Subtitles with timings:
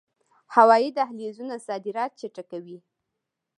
[0.55, 2.79] هوایی دهلیزونه صادرات چټکوي